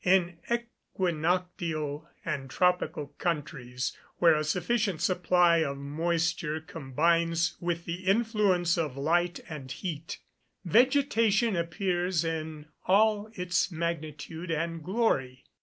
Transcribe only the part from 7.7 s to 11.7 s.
the influence of light and heat, vegetation